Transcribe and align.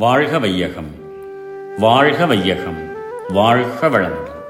வாழ்க 0.00 0.38
வையகம். 0.38 0.90
வாழ்க 1.78 2.26
வையகம். 2.26 2.92
வாழ்க 3.28 3.88
வளமுடன். 3.88 4.42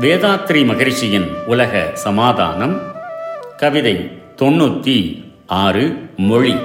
வேதாத்ரி 0.00 0.64
மகிழ்ச்சியின் 0.64 1.30
உலக 1.46 1.90
சமாதானம் 1.92 2.82
கவிதை 3.56 4.10
தொண்ணூற்றி 4.36 5.24
ஆறு 5.46 5.96
மொழி. 6.16 6.56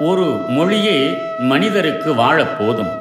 ஒரு 0.00 0.22
மொழியே 0.48 1.12
மனிதருக்கு 1.38 2.14
வாழ 2.14 2.46
போதும். 2.46 2.92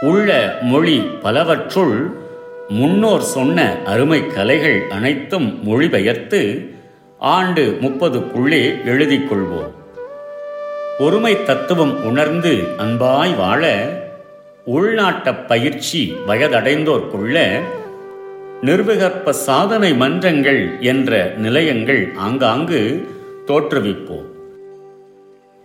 உள்ள 0.00 0.58
மொழி 0.60 0.98
பலவற்றுள் 1.22 2.10
முன்னோர் 2.68 3.22
சொன்ன 3.22 3.76
அருமை 3.84 4.26
கலைகள் 4.26 4.82
அனைத்தும் 4.90 5.60
மொழிபெயர்த்து 5.64 6.74
ஆண்டு 7.18 7.78
முப்பதுக்குள்ளே 7.80 8.84
எழுதிக் 8.84 9.32
கொள்வோம். 9.32 9.78
ஒருமை 11.00 11.42
தத்துவம் 11.42 12.04
உணர்ந்து 12.04 12.64
அன்பாய் 12.78 13.36
வாழ 13.36 13.92
உள்நாட்டப் 14.66 15.46
பயிற்சி 15.46 16.14
வயதடைந்தோர்க்குள்ள 16.28 17.60
நிர்விகற்ப 18.62 19.30
சாதனை 19.30 19.92
மன்றங்கள் 19.92 20.80
என்ற 20.80 21.32
நிலையங்கள் 21.36 22.12
ஆங்காங்கு 22.16 23.08
தோற்றுவிப்போம். 23.46 24.28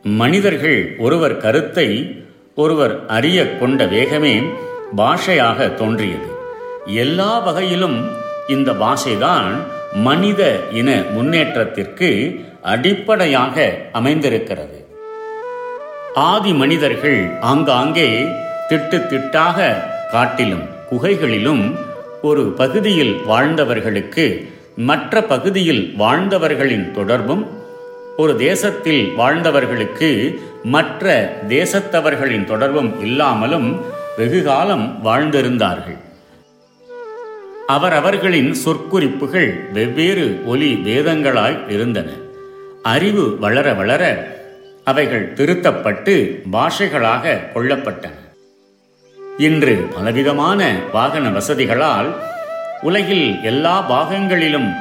மனிதர்கள் 0.04 0.96
ஒருவர் 0.98 1.38
கருத்தை 1.38 2.16
ஒருவர் 2.56 3.06
அறிய 3.08 3.58
கொண்ட 3.58 3.86
வேகமே 3.86 4.44
பாஷையாக 4.98 5.74
தோன்றியது. 5.74 6.28
எல்லா 6.86 7.40
வகையிலும் 7.40 8.10
இந்த 8.48 8.72
பாஷைதான் 8.72 9.52
மனித 9.94 10.60
இன 10.72 11.04
முன்னேற்றத்திற்கு 11.12 12.40
அடிப்படையாக 12.64 13.78
அமைந்திருக்கிறது. 13.92 14.85
ஆதி 16.16 16.54
மனிதர்கள் 16.54 17.38
ஆங்காங்கே 17.42 18.28
திட்டு 18.70 19.00
திட்டாக 19.10 19.76
காட்டிலும் 20.12 20.64
குகைகளிலும் 20.90 21.76
ஒரு 22.22 22.44
பகுதியில் 22.52 23.22
வாழ்ந்தவர்களுக்கு 23.28 24.50
மற்ற 24.76 25.24
பகுதியில் 25.24 25.94
வாழ்ந்தவர்களின் 25.98 26.92
தொடர்பும் 26.92 27.48
ஒரு 28.18 28.36
தேசத்தில் 28.36 29.14
வாழ்ந்தவர்களுக்கு 29.18 30.40
மற்ற 30.64 31.38
தேசத்தவர்களின் 31.48 32.44
தொடர்பும் 32.44 33.02
இல்லாமலும் 33.02 33.82
வெகுகாலம் 34.18 35.00
வாழ்ந்திருந்தார்கள். 35.04 35.98
அவரவர்களின் 37.68 38.56
சொற்குறிப்புகள் 38.66 39.72
வெவ்வேறு 39.72 40.42
ஒலி 40.46 40.74
வேதங்களாய் 40.74 41.72
இருந்தன. 41.72 42.10
அறிவு 42.84 43.38
வளர 43.40 43.74
வளர 43.74 44.34
அவைகள் 44.86 45.34
திருத்தப்பட்டு 45.34 46.42
பாஷைகளாக 46.52 47.40
கொள்ளப்பட்டன. 47.54 48.18
இன்று 49.38 49.88
பலவிதமான 49.96 50.80
வாகன 50.94 51.30
வசதிகளால் 51.30 52.16
உலகில் 52.82 53.44
எல்லா 53.44 53.76
பாகங்களிலும் 53.92 54.76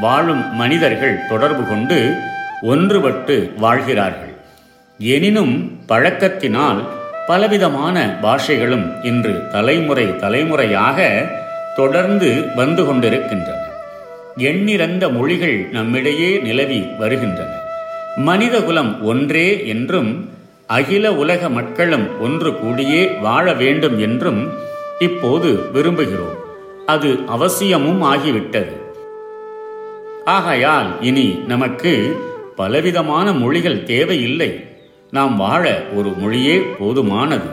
வாழும் 0.00 0.54
மனிதர்கள் 0.54 1.26
தொடர்பு 1.28 1.64
கொண்டு 1.64 2.16
ஒன்றுபட்டு 2.62 3.54
வாழ்கிறார்கள். 3.56 4.34
எனினும் 4.98 5.80
பழக்கத்தினால் 5.88 6.84
பலவிதமான 7.26 8.18
பாஷைகளும் 8.22 9.04
இன்று 9.04 9.48
தலைமுறை 9.52 10.16
தலைமுறையாக 10.16 11.28
தொடர்ந்து 11.76 12.44
வந்து 12.56 12.84
கொண்டிருக்கின்றன. 12.84 13.64
எண்ணிறந்த 14.36 15.08
மொழிகள் 15.08 15.68
நம்மிடையே 15.72 16.40
நிலவி 16.40 16.80
வருகின்றன. 16.98 17.67
மனிதகுலம் 18.18 19.02
ஒன்றே 19.02 19.66
என்றும் 19.66 20.30
அகில 20.66 21.14
உலக 21.14 21.48
மக்களும் 21.48 22.20
ஒன்று 22.20 22.50
கூடியே 22.50 23.20
வாழ 23.20 23.54
வேண்டும் 23.54 23.98
என்றும் 23.98 24.48
இப்போது 24.98 25.60
விரும்புகிறோம். 25.74 26.38
அது 26.86 27.18
அவசியமும் 27.26 28.02
ஆகிவிட்டது. 28.02 28.76
ஆகையால் 30.24 31.02
இனி 31.02 31.38
நமக்கு 31.46 32.16
பலவிதமான 32.56 33.32
மொழிகள் 33.32 33.82
தேவையில்லை. 33.82 34.66
நாம் 35.10 35.36
வாழ 35.36 35.82
ஒரு 35.94 36.08
மொழியே 36.08 36.62
போதுமானது. 36.80 37.50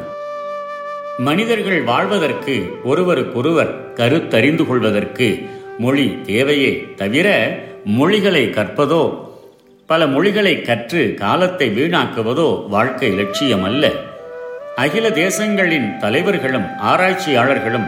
மனிதர்கள் 1.17 1.81
வாழ்வதற்கு 1.81 2.73
ஒருவருக்கொருவர் 2.83 3.93
கருத்தறிந்து 3.93 4.65
கொள்வதற்கு 4.65 5.39
மொழி 5.79 6.21
தேவையே 6.21 6.93
தவிர 6.95 7.59
மொழிகளை 7.85 8.45
கற்பதோ 8.45 9.33
பல 9.90 10.07
மொழிகளை 10.07 10.62
கற்று 10.62 11.13
காலத்தை 11.13 11.69
வீணாக்குவதோ 11.69 12.68
வாழ்க்கை 12.69 13.09
லட்சியம் 13.12 13.63
அல்ல 13.63 13.91
அகில 14.75 15.09
தேசங்களின் 15.09 15.97
தலைவர்களும் 15.97 16.66
ஆராய்ச்சியாளர்களும் 16.84 17.85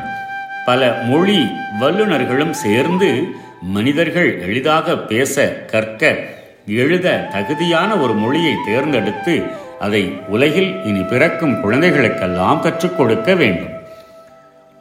பல 0.65 0.91
மொழி 1.09 1.39
வல்லுநர்களும் 1.79 2.53
சேர்ந்து 2.63 3.09
மனிதர்கள் 3.61 4.29
எளிதாக 4.41 4.97
பேச 4.97 5.47
கற்க 5.65 6.03
எழுத 6.65 7.17
தகுதியான 7.31 7.89
ஒரு 7.95 8.13
மொழியை 8.13 8.53
தேர்ந்தெடுத்து 8.65 9.35
அதை 9.79 10.03
உலகில் 10.27 10.71
இனி 10.85 11.01
பிறக்கும் 11.01 11.61
குழந்தைகளுக்கெல்லாம் 11.61 12.59
கற்றுக் 12.59 12.97
கொடுக்க 12.97 13.35
வேண்டும். 13.35 13.73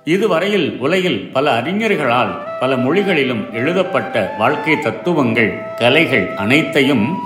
இதுவரையில் 0.06 0.76
உலகில் 0.78 1.30
பல 1.32 1.62
அறிஞர்களால் 1.62 2.38
பல 2.60 2.76
மொழிகளிலும் 2.76 3.52
எழுதப்பட்ட 3.52 4.34
வாழ்க்கை 4.38 4.78
தத்துவங்கள் 4.78 5.58
கலைகள் 5.78 6.34
அனைத்தையும் 6.36 7.16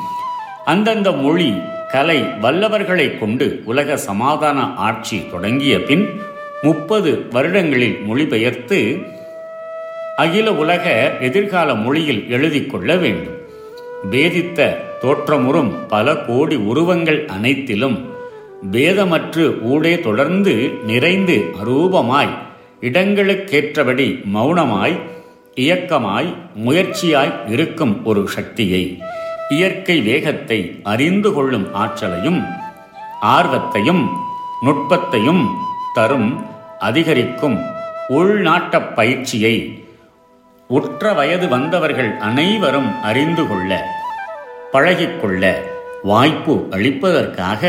அந்தந்த 0.64 1.12
மொழி 1.12 1.54
கலை 1.88 2.22
வல்லவர்களை 2.42 3.18
கொண்டு 3.18 3.62
உலக 3.64 3.96
சமாதான 3.96 4.60
ஆட்சி 4.60 5.22
தொடங்கிய 5.30 5.82
பின் 5.82 6.20
முப்பது 6.62 7.26
வருடங்களில் 7.30 8.00
மொழிபெயர்த்து 8.00 8.98
அகில 10.16 10.52
உலக 10.52 11.12
எதிர்கால 11.20 11.74
மொழியில் 11.74 12.30
எழுதி 12.30 12.66
கொள்ள 12.66 12.96
வேண்டும். 12.96 13.38
பேதித்த 14.10 14.76
தோற்றமுறும் 15.00 15.86
பல 15.88 16.16
கோடி 16.16 16.56
உருவங்கள் 16.56 17.26
அனைத்திலும் 17.26 18.10
பேதமற்று 18.72 19.60
ஊடே 19.60 20.00
தொடர்ந்து 20.00 20.70
நிறைந்து 20.86 21.54
அரூபமாய் 21.64 22.48
இடங்களுக்கேற்றபடி 22.82 24.06
மௌனமாய் 24.32 24.96
இயக்கமாய் 25.56 26.28
முயற்சியாய் 26.64 27.34
இருக்கும் 27.46 27.94
ஒரு 28.04 28.22
சக்தியை 28.28 28.84
இயற்கை 29.50 29.96
வேகத்தை 30.00 30.58
அறிந்து 30.84 31.30
கொள்ளும் 31.32 31.66
ஆற்றலையும் 31.74 32.40
ஆர்வத்தையும் 33.28 34.04
நுட்பத்தையும் 34.64 35.42
தரும் 35.94 36.30
அதிகரிக்கும் 36.80 37.58
உள்நாட்டப் 38.10 38.92
பயிற்சியை 38.94 39.56
உற்ற 40.70 41.12
வயது 41.12 41.46
வந்தவர்கள் 41.48 42.10
அனைவரும் 42.20 42.90
அறிந்து 43.02 43.44
கொள்ள 43.46 43.72
பழகிக்கொள்ள 44.72 45.44
வாய்ப்பு 46.02 46.54
அளிப்பதற்காக 46.70 47.64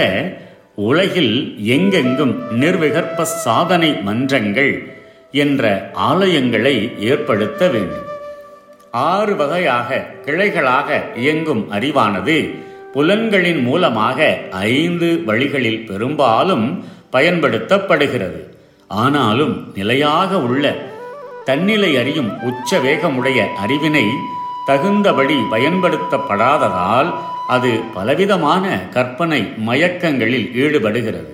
உலகில் 0.84 1.34
எங்கெங்கும் 1.68 2.34
நிர்விகற்ப 2.60 3.26
சாதனை 3.44 3.92
மன்றங்கள் 4.04 4.74
என்ற 5.32 5.92
ஆலயங்களை 6.10 7.00
ஏற்படுத்த 7.00 7.68
வேண்டும். 7.68 8.10
ஆறு 8.92 9.36
வகையாக 9.36 10.06
கிளைகளாக 10.26 11.18
இயங்கும் 11.18 11.72
அறிவானது 11.72 12.60
புலன்களின் 12.94 13.62
மூலமாக 13.64 14.38
ஐந்து 14.52 15.24
வழிகளில் 15.26 15.86
பெரும்பாலும் 15.86 16.86
பயன்படுத்தப்படுகிறது. 17.12 18.42
ஆனாலும் 18.88 19.72
நிலையாக 19.76 20.40
உள்ள 20.40 20.76
தன்னிலை 21.46 21.98
அறியும் 21.98 22.42
உச்ச 22.42 22.80
வேகமுடைய 22.80 23.46
அறிவினை 23.66 24.06
தகுந்தபடி 24.66 25.36
பயன்படுத்தப்படாததால் 25.52 27.14
அது 27.48 27.80
பலவிதமான 27.94 28.80
கற்பனை 28.90 29.42
மயக்கங்களில் 29.42 30.52
ஈடுபடுகிறது. 30.56 31.34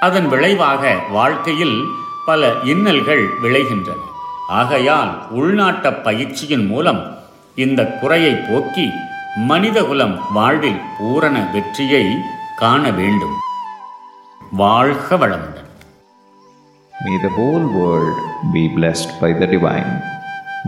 அதன் 0.00 0.28
விளைவாக 0.28 0.98
வாழ்க்கையில் 1.10 1.84
பல 2.28 2.42
இன்னல்கள் 2.64 3.24
விளைகின்றன 3.42 4.00
ஆகையால் 4.60 5.12
உள்நாட்ட 5.40 5.92
பயிற்சியின் 6.06 6.66
மூலம் 6.66 7.02
இந்த 7.56 7.80
குறையை 8.00 8.34
போக்கி 8.48 8.86
மனிதகுலம் 9.50 10.16
வாழ்வில் 10.32 10.82
பூரண 10.98 11.36
வெற்றியை 11.52 12.04
காண 12.56 12.90
வேண்டும் 13.00 13.36
வாழ்க 14.62 15.16
வளமுடன் 15.16 15.64
May 16.94 17.16
the 17.18 17.30
whole 17.30 17.66
world 17.72 18.16
be 18.54 18.62
blessed 18.68 19.10
by 19.20 19.28
the 19.32 19.46
divine. 19.46 19.90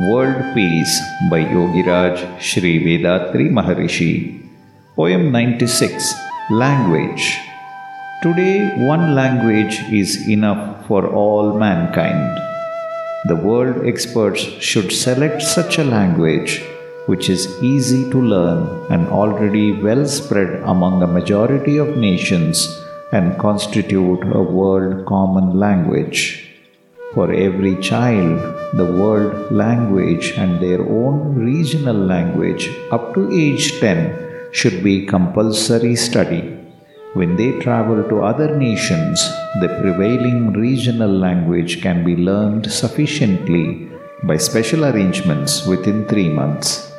World 0.01 0.41
Peace 0.55 0.95
by 1.31 1.41
Yogiraj 1.55 2.17
Sri 2.41 2.73
Vedatri 2.85 3.47
Maharishi. 3.51 4.13
Poem 4.97 5.23
96 5.33 6.15
Language. 6.55 7.27
Today, 8.23 8.77
one 8.85 9.15
language 9.15 9.81
is 9.91 10.29
enough 10.29 10.85
for 10.87 11.07
all 11.07 11.59
mankind. 11.59 12.39
The 13.25 13.37
world 13.37 13.87
experts 13.87 14.43
should 14.61 14.93
select 14.93 15.41
such 15.41 15.79
a 15.79 15.85
language 15.85 16.63
which 17.07 17.31
is 17.31 17.49
easy 17.63 18.11
to 18.11 18.21
learn 18.21 18.93
and 18.93 19.09
already 19.09 19.73
well 19.73 20.05
spread 20.05 20.61
among 20.65 21.03
a 21.03 21.07
majority 21.07 21.79
of 21.79 21.97
nations 21.97 22.69
and 23.11 23.39
constitute 23.39 24.23
a 24.25 24.43
world 24.43 25.07
common 25.07 25.59
language. 25.59 26.47
For 27.15 27.33
every 27.33 27.77
child, 27.77 28.39
the 28.75 28.93
world 29.01 29.51
language 29.51 30.33
and 30.37 30.61
their 30.61 30.83
own 30.83 31.37
regional 31.37 31.97
language 31.97 32.69
up 32.93 33.15
to 33.15 33.33
age 33.33 33.81
10 33.81 34.53
should 34.53 34.85
be 34.85 35.07
compulsory 35.07 35.97
study. 35.97 36.60
When 37.13 37.35
they 37.35 37.59
travel 37.59 38.05
to 38.09 38.23
other 38.23 38.57
nations, 38.57 39.21
the 39.61 39.69
prevailing 39.81 40.53
regional 40.53 41.11
language 41.11 41.83
can 41.83 42.05
be 42.05 42.15
learned 42.15 42.71
sufficiently 42.71 43.89
by 44.23 44.37
special 44.37 44.85
arrangements 44.85 45.67
within 45.67 46.07
three 46.07 46.29
months. 46.29 46.93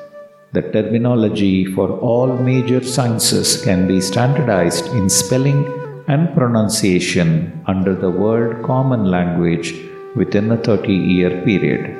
The 0.51 0.63
terminology 0.63 1.63
for 1.63 1.91
all 1.99 2.35
major 2.35 2.83
sciences 2.83 3.61
can 3.63 3.87
be 3.87 4.01
standardized 4.01 4.87
in 4.87 5.09
spelling 5.09 5.63
and 6.09 6.35
pronunciation 6.35 7.63
under 7.67 7.95
the 7.95 8.09
World 8.09 8.65
Common 8.65 9.05
Language 9.05 9.73
within 10.17 10.51
a 10.51 10.57
30 10.57 10.91
year 10.91 11.41
period. 11.45 11.95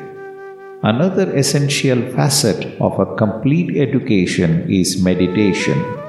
Another 0.83 1.33
essential 1.33 2.01
facet 2.11 2.65
of 2.81 2.99
a 2.99 3.15
complete 3.15 3.77
education 3.77 4.69
is 4.69 5.01
meditation. 5.01 6.00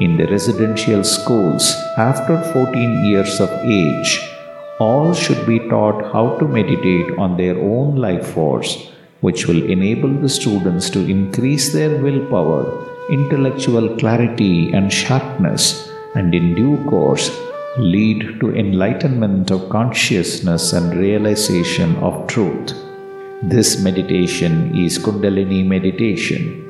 In 0.00 0.16
the 0.16 0.26
residential 0.26 1.04
schools, 1.04 1.72
after 1.96 2.42
14 2.52 3.04
years 3.04 3.40
of 3.40 3.48
age, 3.62 4.28
all 4.80 5.14
should 5.14 5.46
be 5.46 5.60
taught 5.68 6.12
how 6.12 6.36
to 6.38 6.48
meditate 6.48 7.16
on 7.16 7.36
their 7.36 7.56
own 7.56 7.94
life 7.94 8.26
force, 8.26 8.90
which 9.20 9.46
will 9.46 9.62
enable 9.70 10.12
the 10.12 10.28
students 10.28 10.90
to 10.90 10.98
increase 10.98 11.72
their 11.72 12.02
willpower, 12.02 12.64
intellectual 13.08 13.96
clarity, 13.96 14.72
and 14.72 14.92
sharpness, 14.92 15.88
and 16.16 16.34
in 16.34 16.56
due 16.56 16.84
course 16.90 17.30
lead 17.78 18.40
to 18.40 18.52
enlightenment 18.56 19.52
of 19.52 19.68
consciousness 19.68 20.72
and 20.72 20.98
realization 20.98 21.94
of 21.98 22.26
truth. 22.26 22.74
This 23.44 23.80
meditation 23.80 24.76
is 24.76 24.98
Kundalini 24.98 25.64
meditation. 25.64 26.62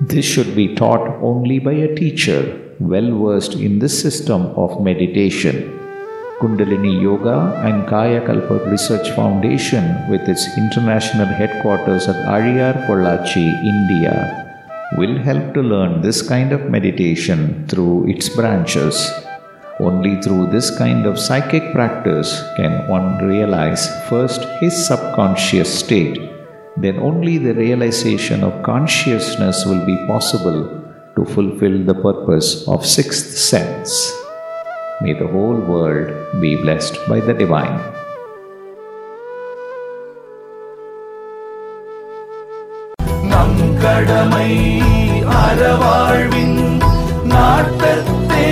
This 0.00 0.24
should 0.24 0.54
be 0.54 0.76
taught 0.76 1.08
only 1.20 1.58
by 1.58 1.72
a 1.72 1.92
teacher 1.96 2.66
well 2.80 3.10
versed 3.18 3.54
in 3.54 3.78
this 3.78 4.00
system 4.00 4.42
of 4.56 4.80
meditation. 4.82 5.74
Kundalini 6.40 7.02
Yoga 7.02 7.60
and 7.64 7.88
Kaya 7.88 8.24
Kalpa 8.24 8.70
Research 8.70 9.10
Foundation, 9.10 9.84
with 10.08 10.28
its 10.28 10.46
international 10.56 11.26
headquarters 11.26 12.06
at 12.06 12.14
Ariyar, 12.26 12.86
Pollachi, 12.86 13.48
India, 13.64 14.44
will 14.96 15.18
help 15.18 15.52
to 15.54 15.60
learn 15.60 16.00
this 16.00 16.22
kind 16.22 16.52
of 16.52 16.70
meditation 16.70 17.66
through 17.66 18.08
its 18.08 18.28
branches. 18.28 19.10
Only 19.80 20.20
through 20.22 20.46
this 20.46 20.76
kind 20.76 21.06
of 21.06 21.18
psychic 21.18 21.72
practice 21.72 22.42
can 22.56 22.86
one 22.88 23.18
realize 23.24 23.88
first 24.08 24.42
his 24.60 24.86
subconscious 24.86 25.80
state, 25.80 26.18
then 26.76 26.98
only 27.00 27.38
the 27.38 27.54
realization 27.54 28.44
of 28.44 28.62
consciousness 28.62 29.66
will 29.66 29.84
be 29.84 29.96
possible 30.06 30.87
to 31.18 31.24
fulfill 31.34 31.76
the 31.84 31.94
purpose 31.94 32.48
of 32.68 32.86
sixth 32.86 33.30
sense. 33.36 33.92
May 35.02 35.14
the 35.14 35.26
whole 35.26 35.60
world 35.72 36.08
be 36.40 36.54
blessed 36.64 36.96
by 37.08 37.20
the 37.28 37.34
divine. 37.44 37.78
கடமை 43.82 44.52
அறவாழ்வின் 45.40 46.58
நாட்டத்தே 47.32 48.46